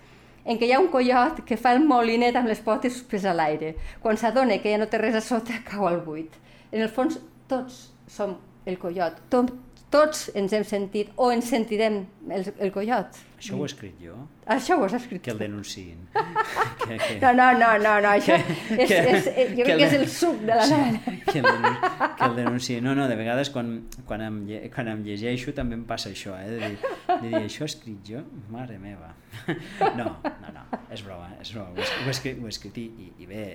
[0.46, 3.34] en què hi ha un coiot que fa el molinet amb les potes suspes a
[3.34, 3.74] l'aire.
[4.02, 6.45] Quan s'adona que ja no té res a sota, cau al buit
[6.76, 8.36] en el fons tots som
[8.66, 9.54] el coiot, Tot,
[9.94, 12.02] tots ens hem sentit o ens sentirem
[12.34, 13.20] el, el coiot.
[13.38, 14.16] Això ho he escrit jo.
[14.52, 16.02] Això ho has escrit Que el denunciïn.
[16.82, 17.20] que, que...
[17.22, 20.06] No, no, no, no, no, això que, és, és, és, jo crec que és el
[20.12, 20.80] suc de la sí,
[21.30, 22.84] que, el denunci, que el denunciïn.
[22.88, 23.72] No, no, de vegades quan,
[24.10, 24.42] quan, em,
[24.74, 28.12] quan em llegeixo també em passa això, eh, de dir, de dir això he escrit
[28.12, 28.26] jo?
[28.54, 29.14] Mare meva.
[29.96, 31.76] No, no, no, és broma, és broma.
[31.76, 33.46] Ho he, ho he escrit, ho he escrit i, i bé,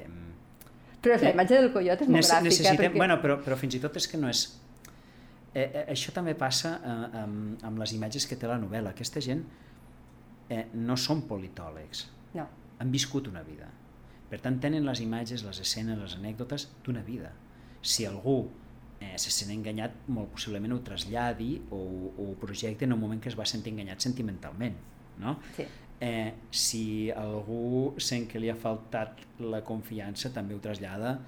[1.00, 2.44] però la imatge del coiot és molt gràfica.
[2.46, 3.00] Necessitem, perquè...
[3.00, 4.44] bueno, però, però fins i tot és que no és...
[5.50, 8.92] Eh, eh, això també passa eh, amb, amb les imatges que té la novel·la.
[8.92, 9.42] Aquesta gent
[10.52, 12.04] eh, no són politòlegs.
[12.36, 12.46] No.
[12.80, 13.70] Han viscut una vida.
[14.30, 17.32] Per tant, tenen les imatges, les escenes, les anècdotes d'una vida.
[17.82, 18.38] Si algú
[19.00, 21.80] eh, se sent enganyat, molt possiblement ho traslladi o,
[22.12, 24.76] o ho projecte en un moment que es va sentir enganyat sentimentalment.
[25.20, 25.40] No?
[25.56, 25.66] Sí
[26.00, 31.18] eh, si algú sent que li ha faltat la confiança també ho trasllada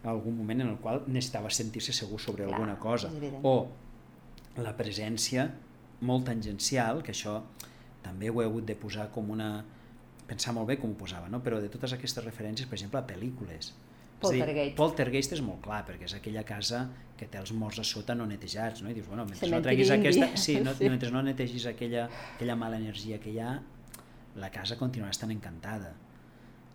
[0.00, 3.10] a algun moment en el qual necessitava sentir-se segur sobre Clar, alguna cosa
[3.42, 3.54] o
[4.60, 5.50] la presència
[6.00, 7.40] molt tangencial, que això
[8.04, 9.50] també ho he hagut de posar com una
[10.30, 11.40] pensar molt bé com ho posava, no?
[11.42, 13.72] però de totes aquestes referències, per exemple, a pel·lícules.
[14.20, 14.76] Poltergeist.
[14.76, 16.84] Poltergeist és molt clar, perquè és aquella casa
[17.18, 18.92] que té els morts a sota no netejats, no?
[18.92, 20.28] I dius, bueno, mentre no treguis aquesta...
[20.38, 20.90] Sí, no, sí.
[20.92, 23.54] mentre no netegis aquella, aquella mala energia que hi ha,
[24.38, 25.94] la casa continuarà estant encantada.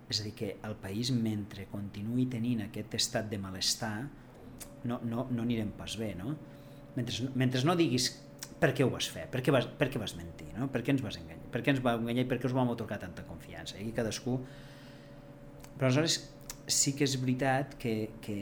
[0.09, 3.95] És a dir, que el país, mentre continuï tenint aquest estat de malestar,
[4.85, 6.35] no, no, no anirem pas bé, no?
[6.95, 8.11] Mentre, mentre no diguis
[8.59, 10.69] per què ho vas fer, per què vas, per què vas mentir, no?
[10.71, 12.71] per què ens vas enganyar, per què ens va enganyar i per què us vam
[12.71, 13.79] otorgar tanta confiança.
[13.81, 14.37] I cadascú...
[15.75, 16.21] Però aleshores
[16.71, 18.37] sí que és veritat que, que,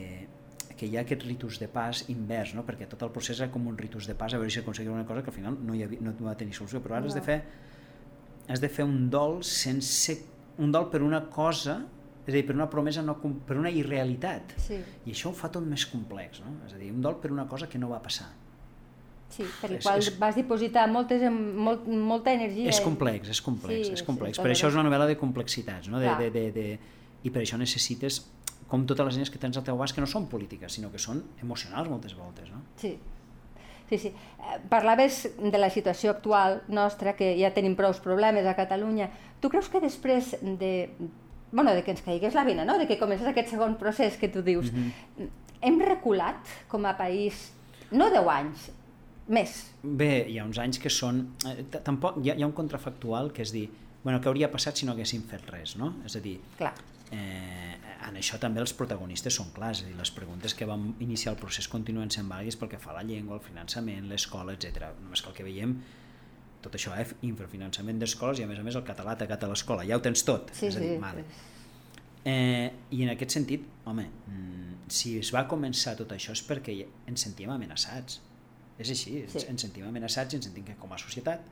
[0.78, 2.62] que hi ha aquest ritus de pas invers, no?
[2.68, 5.08] perquè tot el procés era com un ritus de pas a veure si aconseguia una
[5.10, 7.10] cosa que al final no, hi havia, no va tenir solució, però ara no.
[7.10, 7.40] has de fer
[8.48, 10.18] has de fer un dol sense
[10.62, 11.80] un dol per una cosa
[12.24, 14.54] és a dir, per una promesa, no, per una irrealitat.
[14.64, 14.78] Sí.
[14.80, 16.54] I això ho fa tot més complex, no?
[16.68, 18.30] És a dir, un dol per una cosa que no va passar.
[19.34, 22.70] Sí, per és, qual és, vas dipositar moltes, molt, molta energia.
[22.72, 24.38] És complex, és complex, sí, és complex.
[24.38, 26.00] Sí, per això és una novel·la de complexitats, no?
[26.00, 26.68] De, de, de, de,
[27.28, 28.22] I per això necessites,
[28.72, 31.02] com totes les eines que tens al teu abast, que no són polítiques, sinó que
[31.02, 32.64] són emocionals moltes voltes, no?
[32.80, 32.96] Sí.
[33.94, 34.08] Sí, sí.
[34.08, 39.12] Eh, parlaves de la situació actual nostra, que ja tenim prou problemes a Catalunya.
[39.38, 40.90] Tu creus que després de,
[41.52, 42.80] bueno, de que ens caigués la vina, no?
[42.82, 45.30] de que comencés aquest segon procés que tu dius, mm -hmm.
[45.62, 47.54] hem reculat com a país,
[47.92, 48.72] no 10 anys,
[49.28, 49.74] més?
[49.84, 51.36] Bé, hi ha uns anys que són...
[51.46, 53.70] Eh, tampoc, hi ha, hi ha un contrafactual que és dir,
[54.04, 56.02] bueno, què hauria passat si no haguéssim fet res, no?
[56.06, 56.74] És a dir, Clar.
[57.14, 57.74] Eh,
[58.08, 61.34] en això també els protagonistes són clars, és a dir, les preguntes que vam iniciar
[61.36, 64.90] el procés continuen sent vàlides pel que fa a la llengua, el finançament, l'escola, etc.
[65.04, 65.78] Només que el que veiem
[66.64, 67.06] tot això, eh?
[67.28, 70.24] infrafinançament d'escoles i a més a més el català tacat a l'escola, ja ho tens
[70.28, 70.52] tot.
[70.56, 71.26] Sí, és a dir, sí, vale.
[72.24, 76.78] Eh, I en aquest sentit, home, mm, si es va començar tot això és perquè
[77.12, 78.22] ens sentíem amenaçats.
[78.80, 79.24] És així, sí.
[79.28, 81.44] ens, ens sentim amenaçats i ens sentim que com a societat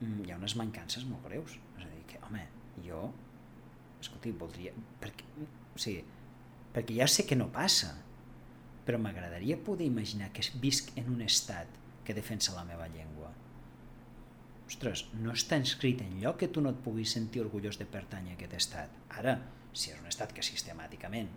[0.00, 1.56] mm, hi ha unes mancances molt greus.
[1.78, 2.44] És a dir, que, home,
[2.84, 3.08] jo
[4.04, 4.74] escolti, voldria...
[5.00, 5.26] Perquè,
[5.74, 6.02] o sigui,
[6.74, 7.92] perquè ja sé que no passa,
[8.84, 11.70] però m'agradaria poder imaginar que visc en un estat
[12.04, 13.32] que defensa la meva llengua.
[14.68, 18.30] Ostres, no està inscrit en lloc que tu no et puguis sentir orgullós de pertany
[18.30, 18.94] a aquest estat.
[19.20, 19.38] Ara,
[19.72, 21.30] si és un estat que sistemàticament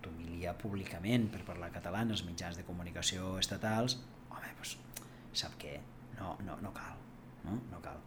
[0.00, 3.98] t'humilia públicament per parlar català en els mitjans de comunicació estatals,
[4.30, 4.76] home, doncs,
[5.42, 5.76] sap què?
[6.18, 6.96] No, no, no cal.
[7.44, 7.58] No?
[7.72, 8.00] no cal.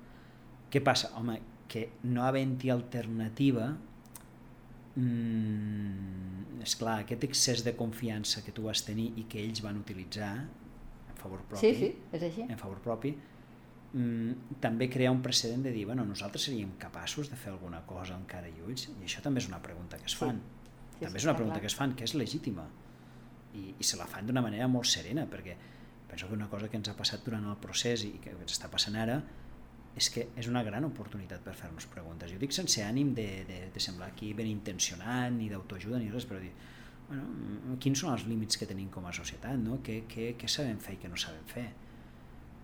[0.73, 1.11] Què passa?
[1.19, 3.71] Home, que no havent-hi alternativa
[4.95, 9.79] mm, és clar, aquest excés de confiança que tu vas tenir i que ells van
[9.81, 12.45] utilitzar en favor propi, sí, sí, és així.
[12.47, 17.39] en favor propi mm, també crea un precedent de dir bueno, nosaltres seríem capaços de
[17.39, 20.17] fer alguna cosa amb cara i ulls i això també és una pregunta que es
[20.19, 20.59] fan sí.
[20.93, 21.65] Sí, també és una pregunta clar.
[21.65, 22.67] que es fan que és legítima
[23.53, 25.55] i, i se la fan d'una manera molt serena perquè
[26.09, 28.69] penso que una cosa que ens ha passat durant el procés i que ens està
[28.69, 29.17] passant ara
[29.93, 32.31] és que és una gran oportunitat per fer-nos preguntes.
[32.33, 36.25] Jo dic sense ànim de, de, de semblar aquí ben intencionat, ni d'autoajuda, ni res,
[36.29, 36.51] però dir,
[37.07, 39.79] bueno, quins són els límits que tenim com a societat, no?
[39.85, 41.67] Què, què, què sabem fer i què no sabem fer?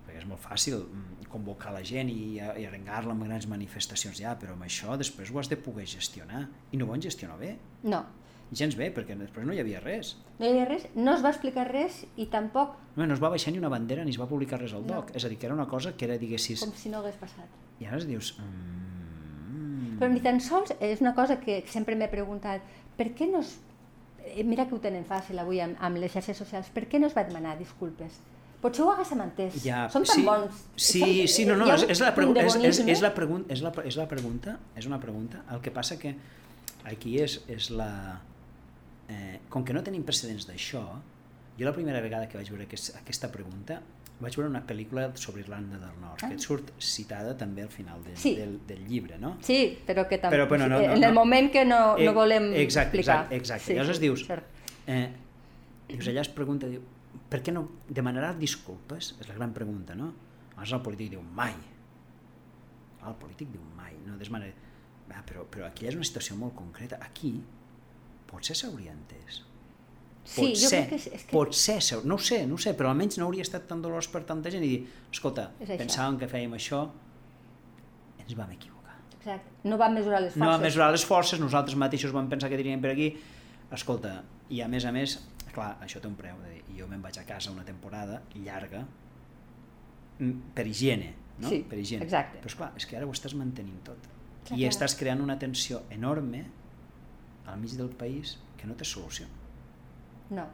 [0.08, 4.34] Perquè és molt fàcil mm, convocar la gent i, i arengar-la amb grans manifestacions ja,
[4.42, 7.54] però amb això després ho has de poder gestionar, i no ho han gestionat bé.
[7.86, 8.02] No,
[8.52, 10.16] Gens bé, perquè després no hi havia res.
[10.40, 13.30] no hi havia res, no es va explicar res i tampoc No, no es va
[13.30, 14.96] baixar ni una bandera ni es va publicar res al No.
[14.96, 15.12] doc.
[15.16, 16.60] És a dir, que era una cosa que era, diguessis...
[16.66, 17.46] com si no hagués passat.
[17.80, 18.34] I ara es dius...
[18.40, 22.62] Mm, Però ni tan sols és una cosa que sempre m'he preguntat,
[22.98, 23.58] per què no es...
[24.26, 27.08] eh, Mira que ho tenen fàcil avui amb, amb les xarxes socials, per què no
[27.08, 28.20] es va demanar disculpes?
[28.60, 29.62] Potser ho haguéssim entès.
[29.64, 30.64] Ja, Són tan sí, bons.
[30.76, 33.62] Sí, Són- sí, no, no, és, és, la pregu és, és, és, la pregun és,
[33.64, 35.46] la, és la pregunta, és una pregunta.
[35.56, 36.16] El que passa que
[36.84, 38.20] aquí és, és la...
[39.10, 40.84] Eh, com que no tenim precedents d'això,
[41.58, 43.80] jo la primera vegada que vaig veure aquest, aquesta pregunta
[44.20, 48.04] vaig veure una pel·lícula sobre Irlanda del Nord, que et surt citada també al final
[48.04, 48.20] del, Ah.
[48.20, 48.36] Sí.
[48.36, 49.38] del, del llibre, no?
[49.42, 50.36] Sí, però que també...
[50.36, 53.24] Però, bueno, no, no, en el moment que no, Eh, no volem exacte, explicar.
[53.32, 53.74] exacte, exacte.
[53.74, 54.44] I aleshores dius, cert.
[54.88, 55.10] Eh,
[55.88, 56.82] dius, allà es pregunta, diu,
[57.32, 59.16] per què no demanarà disculpes?
[59.22, 60.12] És la gran pregunta, no?
[60.58, 61.56] Aleshores el polític diu, mai.
[63.08, 63.96] El polític diu, mai.
[64.06, 64.54] No, des manera...
[65.16, 67.00] Ah, però, però aquí és una situació molt concreta.
[67.02, 67.40] Aquí
[68.30, 69.42] potser s'hauria entès.
[70.30, 71.32] Sí, jo Potser, crec que és, és que...
[71.34, 74.22] potser, no ho sé, no ho sé, però almenys no hauria estat tan dolorós per
[74.30, 75.80] tanta gent i dir, escolta, És això.
[75.82, 76.84] pensàvem que fèiem això,
[78.22, 78.94] ens vam equivocar.
[79.18, 79.56] Exacte.
[79.66, 80.44] No va mesurar les forces.
[80.44, 83.10] No va mesurar les forces, nosaltres mateixos vam pensar que diríem per aquí,
[83.74, 84.20] escolta,
[84.54, 85.18] i a més a més,
[85.56, 88.84] clar, això té un preu, de dir, jo me'n vaig a casa una temporada llarga,
[90.20, 91.50] mm, per higiene, no?
[91.50, 92.04] Sí, per higiene.
[92.06, 92.38] exacte.
[92.44, 93.98] Però esclar, és que ara ho estàs mantenint tot.
[94.46, 94.70] Clar, I clar.
[94.76, 96.46] estàs creant una tensió enorme
[97.52, 99.26] al mig del país que no té solució.
[100.36, 100.46] No,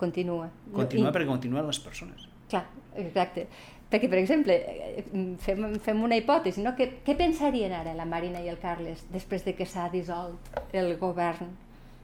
[0.00, 0.50] continua.
[0.74, 2.26] Continua I, perquè continuen les persones.
[2.50, 2.64] Clar,
[3.00, 3.46] exacte.
[3.90, 4.54] Perquè, per exemple,
[5.42, 6.76] fem, fem una hipòtesi, no?
[6.78, 10.96] Què, què pensarien ara la Marina i el Carles després de que s'ha dissolt el
[11.00, 11.50] govern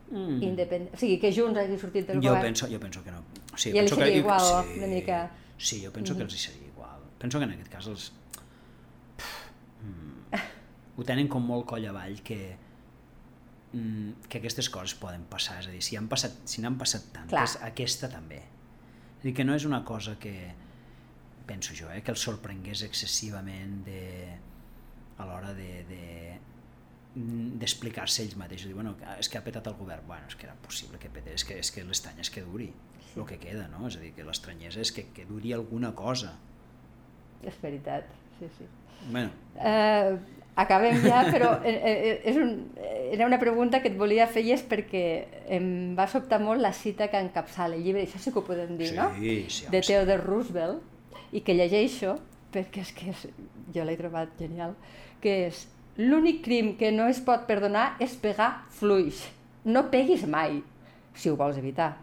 [0.07, 0.37] Mm.
[0.43, 0.93] independent?
[0.95, 2.43] O sigui, que Junts hagi sortit del Jo govern.
[2.45, 3.19] penso, jo penso que no.
[3.53, 5.31] O sigui, I els penso que, seria igual, sí, una mica?
[5.59, 7.01] Sí, jo penso que els hi seria igual.
[7.19, 8.13] Penso que en aquest cas els...
[9.83, 10.39] Mm,
[10.97, 12.66] ho tenen com molt coll avall que mm,
[14.29, 17.57] que aquestes coses poden passar, és a dir, si han passat, si n'han passat tantes,
[17.57, 17.69] Clar.
[17.71, 18.39] aquesta també.
[18.43, 20.53] És a dir, que no és una cosa que,
[21.47, 24.03] penso jo, eh, que els sorprengués excessivament de,
[25.19, 26.03] a l'hora de, de
[27.17, 30.47] mm, d'explicar-se ells mateixos, dir, bueno, és que ha petat el govern, bueno, és que
[30.49, 32.73] era possible que petés, és que, és que l'estany és que duri,
[33.07, 33.21] Sí.
[33.21, 33.87] el que queda, no?
[33.89, 36.35] És a dir, que l'estranyesa és que, que duri alguna cosa.
[37.47, 38.05] És veritat,
[38.39, 38.67] sí, sí.
[39.13, 40.19] Bueno, Eh,
[40.57, 42.53] acabem ja, però eh, eh, és un,
[43.13, 45.05] era una pregunta que et volia fer i és perquè
[45.53, 48.75] em va sobtar molt la cita que encapçala el llibre, això sí que ho podem
[48.81, 49.11] dir, sí, no?
[49.21, 49.93] sí, de sí.
[49.93, 52.17] Theodore Roosevelt i que llegeixo
[52.55, 53.27] perquè és que és,
[53.75, 54.73] jo l'he trobat genial
[55.21, 55.67] que és
[56.01, 59.27] l'únic crim que no es pot perdonar és pegar fluix
[59.69, 60.63] no peguis mai
[61.17, 61.95] si ho vols evitar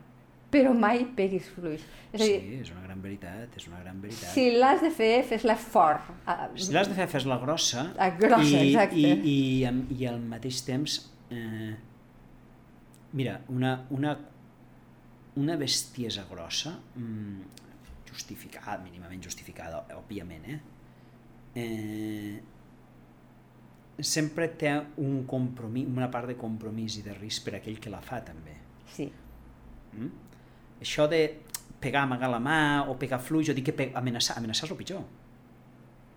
[0.53, 1.81] però mai peguis fluix
[2.13, 4.29] és a dir, Sí, és una gran veritat, és una gran veritat.
[4.35, 6.11] si l'has de fer, fes-la fort
[6.55, 7.87] Si l'has de fer, fes-la grossa.
[7.97, 9.01] Ah, grossa, i, exacte.
[9.01, 10.99] I, i, am- i al mateix temps...
[11.33, 11.73] Eh,
[13.17, 14.13] mira, una, una,
[15.41, 17.41] una bestiesa grossa, mm,
[18.09, 20.59] justificada, mínimament justificada, òbviament, eh?
[21.55, 22.41] eh
[24.03, 28.01] sempre té un compromís, una part de compromís i de risc per aquell que la
[28.01, 28.55] fa, també.
[28.93, 29.11] sí,
[29.93, 30.22] Mm?
[30.83, 31.21] Això de
[31.83, 32.59] pegar, amagar la mà,
[32.91, 33.89] o pegar fluix, o dir que pe...
[33.95, 35.01] amenaçar, amenaçar és el pitjor.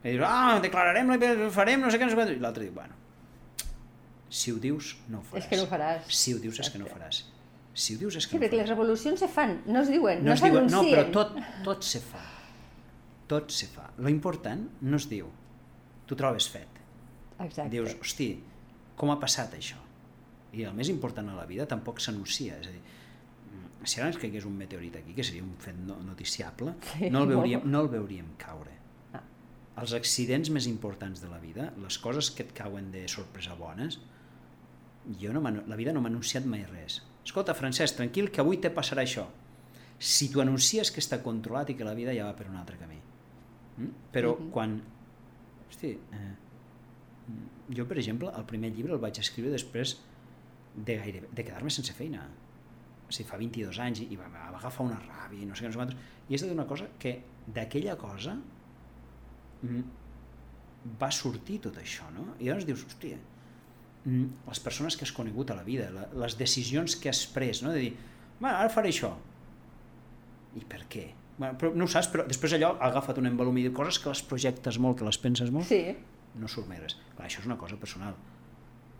[0.06, 2.74] I dius, ah, declararem, la- farem, no sé què, no sé què, i l'altre diu,
[2.76, 2.94] bueno,
[4.28, 5.42] si ho dius, no ho faràs.
[5.44, 7.22] és que no ho faràs Si ho dius és que no ho faràs.
[7.76, 8.74] Si ho dius és sí, que no ho perquè les faràs.
[8.74, 12.22] revolucions se fan, no es diuen, no, No, s'anuncien no, però tot, tot se fa.
[13.30, 13.88] Tot se fa.
[13.98, 15.28] Lo important no es diu,
[16.06, 16.68] tu trobes fet.
[17.38, 17.68] Exacte.
[17.74, 18.30] Dius, hosti,
[18.96, 19.78] com ha passat això?
[20.56, 22.82] I el més important a la vida tampoc s'anuncia, és a dir,
[23.86, 27.22] si ara ens caigués un meteorit aquí, que seria un fet no, noticiable, Sí, no,
[27.24, 28.74] el veuríem, no el veuríem caure.
[29.14, 29.22] Ah.
[29.82, 34.00] Els accidents més importants de la vida, les coses que et cauen de sorpresa bones,
[35.20, 37.00] jo no la vida no m'ha anunciat mai res.
[37.24, 39.26] Escolta, Francesc, tranquil, que avui te passarà això.
[39.98, 42.76] Si tu anuncies que està controlat i que la vida ja va per un altre
[42.78, 42.98] camí.
[43.78, 43.92] Mm?
[44.12, 44.50] Però Mhm.
[44.50, 44.82] quan...
[45.68, 46.34] Hosti, eh,
[47.74, 49.96] jo, per exemple, el primer llibre el vaig escriure després
[50.76, 52.28] de, gairebé, de quedar-me sense feina.
[53.06, 55.70] O sigui, fa 22 anys i, va, va agafar una ràbia i no sé què,
[55.70, 55.98] no sé quantos.
[56.28, 57.12] I és una cosa que
[57.46, 58.34] d'aquella cosa
[59.62, 59.84] mm,
[61.00, 62.32] va sortir tot això, no?
[62.40, 63.18] I llavors dius, hòstia,
[64.04, 67.62] mm, les persones que has conegut a la vida, la, les decisions que has pres,
[67.62, 67.72] no?
[67.74, 67.92] de dir,
[68.40, 69.12] bueno, ara faré això.
[70.56, 71.06] I per què?
[71.36, 73.98] Bueno, però no ho saps, però després allò ha agafat un envolum i de coses
[74.00, 75.94] que les projectes molt, que les penses molt, Sí.
[76.40, 76.96] no surt més res.
[77.14, 78.14] Clar, això és una cosa personal.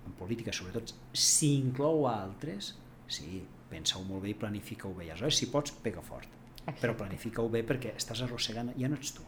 [0.06, 2.74] En política, sobretot, si inclou a altres,
[3.08, 5.06] sí, pensa-ho molt bé i planifica-ho bé.
[5.06, 6.28] I aleshores, si pots, pega fort.
[6.66, 6.80] Exacte.
[6.82, 9.22] Però planifica-ho bé perquè estàs arrossegant, ja no ets tu,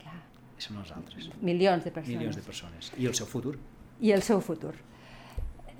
[0.00, 0.16] Clar.
[0.58, 1.28] són els altres.
[1.44, 2.16] Milions de persones.
[2.16, 2.92] Milions de persones.
[2.96, 3.58] I el seu futur.
[4.00, 4.72] I el seu futur.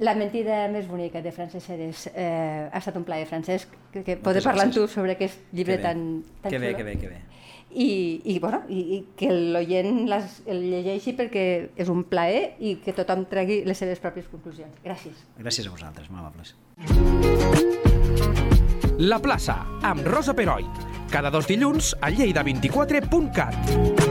[0.01, 2.07] La mentida més bonica de Francesc Ceres.
[2.15, 5.77] Eh, ha estat un plaer, Francesc, que, que poder parlar amb tu sobre aquest llibre
[5.77, 5.83] Que bé.
[5.83, 6.07] tan,
[6.41, 6.77] tan Que bé, xulo.
[6.79, 7.21] que bé, que bé.
[7.71, 10.09] I, i, bueno, i, i que l'oient
[10.51, 11.45] el llegeixi perquè
[11.77, 14.75] és un plaer i que tothom tregui les seves pròpies conclusions.
[14.83, 15.21] Gràcies.
[15.39, 17.90] Gràcies a vosaltres, molt amables.
[19.01, 20.67] La plaça, amb Rosa Peroi.
[21.09, 24.10] Cada dos dilluns a lleida24.cat.